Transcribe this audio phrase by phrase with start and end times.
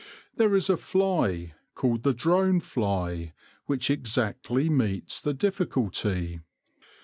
[0.35, 3.33] There is a fly, called the drone fly,
[3.67, 6.39] which exactly meets the difficulty.